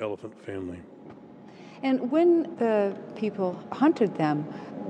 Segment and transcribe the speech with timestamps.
[0.00, 0.78] elephant family.
[1.82, 4.44] And when the people hunted them,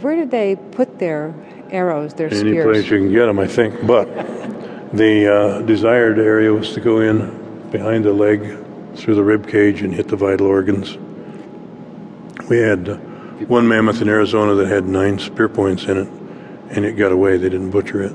[0.00, 1.34] where did they put their
[1.70, 2.64] arrows, their Any spears?
[2.64, 3.86] place you can get them, I think.
[3.86, 4.06] But
[4.92, 8.64] the uh, desired area was to go in behind the leg,
[8.96, 10.96] through the rib cage, and hit the vital organs.
[12.48, 12.96] We had uh,
[13.46, 16.08] one mammoth in Arizona that had nine spear points in it,
[16.70, 17.36] and it got away.
[17.36, 18.12] They didn't butcher it.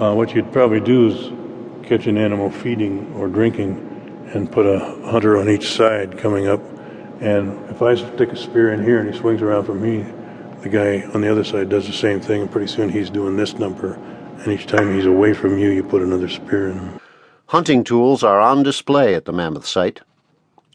[0.00, 3.93] Uh, what you'd probably do is catch an animal feeding or drinking
[4.32, 6.60] and put a hunter on each side coming up.
[7.20, 10.04] And if I stick a spear in here and he swings around for me,
[10.62, 13.36] the guy on the other side does the same thing, and pretty soon he's doing
[13.36, 13.94] this number.
[14.38, 17.00] And each time he's away from you, you put another spear in him.
[17.46, 20.00] Hunting tools are on display at the Mammoth site.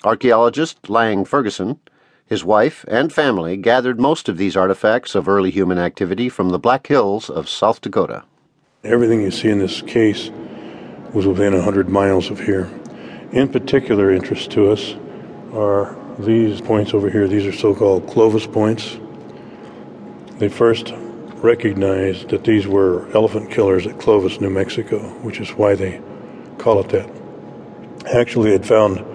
[0.03, 1.79] Archaeologist Lang Ferguson,
[2.25, 6.59] his wife, and family gathered most of these artifacts of early human activity from the
[6.59, 8.23] Black Hills of South Dakota.
[8.83, 10.29] Everything you see in this case
[11.13, 12.69] was within 100 miles of here.
[13.31, 14.95] In particular interest to us
[15.53, 17.27] are these points over here.
[17.27, 18.97] These are so-called Clovis points.
[20.39, 20.93] They first
[21.35, 26.01] recognized that these were elephant killers at Clovis, New Mexico, which is why they
[26.57, 27.09] call it that.
[28.11, 29.05] Actually, had found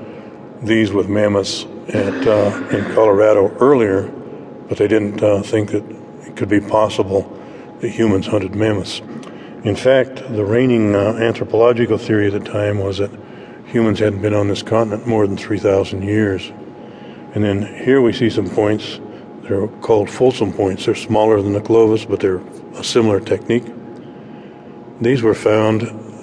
[0.62, 4.08] these with mammoths at, uh, in Colorado earlier,
[4.68, 5.84] but they didn't uh, think that
[6.26, 7.22] it could be possible
[7.80, 9.00] that humans hunted mammoths.
[9.64, 13.10] In fact, the reigning uh, anthropological theory at the time was that
[13.66, 16.52] humans hadn't been on this continent more than 3,000 years.
[17.34, 19.00] And then here we see some points.
[19.42, 20.86] They're called Folsom points.
[20.86, 22.42] They're smaller than the Clovis, but they're
[22.74, 23.64] a similar technique.
[25.00, 25.82] These were found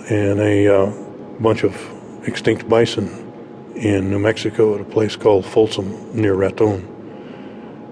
[0.10, 0.92] in a uh,
[1.40, 1.76] bunch of
[2.28, 3.32] extinct bison
[3.76, 6.88] in New Mexico at a place called Folsom near Raton.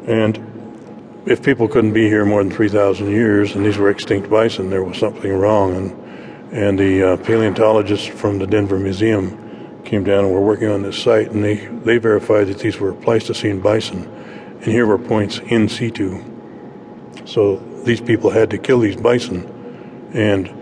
[0.08, 4.70] And if people couldn't be here more than 3,000 years and these were extinct bison,
[4.70, 5.76] there was something wrong.
[5.76, 6.09] And,
[6.52, 11.02] and the uh, paleontologists from the Denver Museum came down and were working on this
[11.02, 14.04] site, and they, they verified that these were Pleistocene bison.
[14.62, 16.24] And here were points in situ.
[17.26, 19.46] So these people had to kill these bison.
[20.14, 20.54] And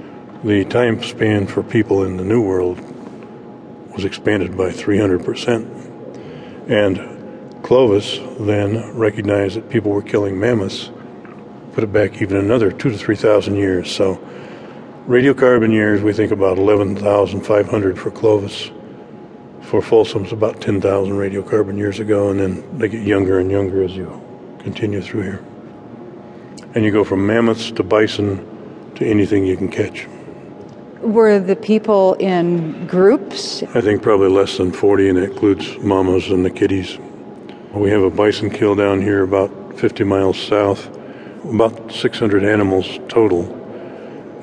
[0.44, 2.79] the time span for people in the New World
[3.94, 6.69] was expanded by 300%.
[6.69, 10.91] And Clovis then recognized that people were killing mammoths,
[11.73, 13.91] put it back even another two to 3,000 years.
[13.91, 14.19] So
[15.07, 18.72] radiocarbon years, we think about 11,500 for Clovis.
[19.62, 23.95] For Folsom's about 10,000 radiocarbon years ago, and then they get younger and younger as
[23.95, 24.22] you
[24.59, 25.44] continue through here.
[26.75, 28.45] And you go from mammoths to bison
[28.95, 30.07] to anything you can catch.
[31.01, 33.63] Were the people in groups?
[33.74, 36.97] I think probably less than 40, and that includes mamas and the kitties.
[37.74, 40.89] We have a bison kill down here about 50 miles south,
[41.45, 43.56] about 600 animals total.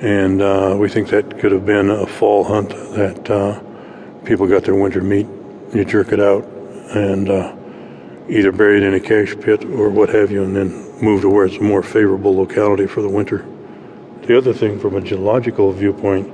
[0.00, 3.60] And uh, we think that could have been a fall hunt that uh,
[4.24, 5.26] people got their winter meat.
[5.72, 7.54] You jerk it out and uh,
[8.28, 11.30] either bury it in a cache pit or what have you, and then move to
[11.30, 13.46] where it's a more favorable locality for the winter.
[14.22, 16.30] The other thing, from a geological viewpoint,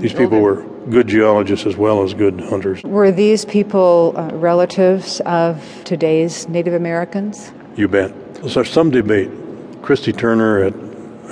[0.00, 2.82] these people were good geologists as well as good hunters.
[2.82, 7.52] Were these people uh, relatives of today's Native Americans?
[7.76, 8.34] You bet.
[8.34, 9.30] There's some debate.
[9.82, 10.74] Christy Turner at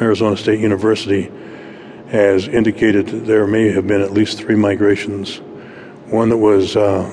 [0.03, 1.31] Arizona State University
[2.11, 5.39] has indicated that there may have been at least three migrations.
[6.07, 7.11] One that was uh,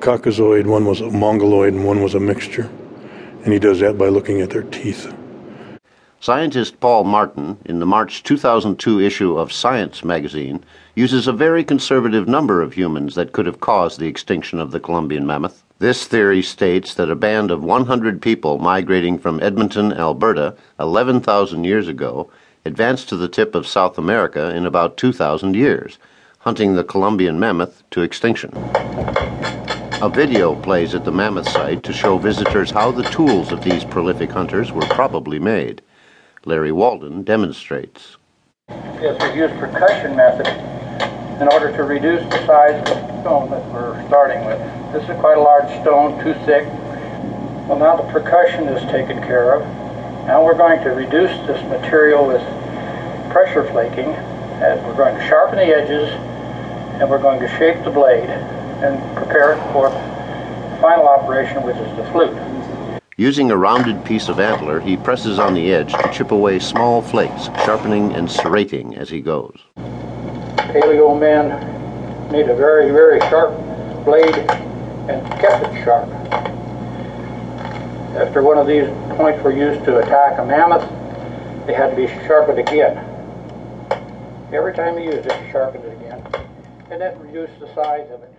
[0.00, 2.70] Caucasoid, one was Mongoloid, and one was a mixture.
[3.44, 5.12] And he does that by looking at their teeth.
[6.20, 12.26] Scientist Paul Martin, in the March 2002 issue of Science magazine, uses a very conservative
[12.26, 15.62] number of humans that could have caused the extinction of the Columbian mammoth.
[15.78, 21.86] This theory states that a band of 100 people migrating from Edmonton, Alberta, 11,000 years
[21.86, 22.28] ago,
[22.68, 25.98] advanced to the tip of South America in about 2,000 years,
[26.40, 28.50] hunting the Columbian mammoth to extinction.
[30.00, 33.84] A video plays at the mammoth site to show visitors how the tools of these
[33.84, 35.80] prolific hunters were probably made.
[36.44, 38.16] Larry Walden demonstrates.
[38.68, 40.46] Yes, we've used percussion method
[41.40, 44.58] in order to reduce the size of the stone that we're starting with.
[44.92, 46.66] This is quite a large stone, too thick.
[47.66, 49.77] Well, now the percussion is taken care of.
[50.28, 52.42] Now we're going to reduce this material with
[53.32, 54.14] pressure flaking.
[54.60, 56.10] And we're going to sharpen the edges,
[57.00, 59.88] and we're going to shape the blade and prepare it for
[60.80, 62.36] final operation, which is the flute.
[63.16, 67.00] Using a rounded piece of antler, he presses on the edge to chip away small
[67.00, 69.56] flakes, sharpening and serrating as he goes.
[69.76, 73.54] Paleo men made a very, very sharp
[74.04, 74.36] blade
[75.08, 76.08] and kept it sharp.
[78.18, 80.82] After one of these points were used to attack a mammoth,
[81.68, 82.96] they had to be sharpened again.
[84.52, 86.26] Every time you use it, you sharpen it again,
[86.90, 88.34] and that reduced the size of it.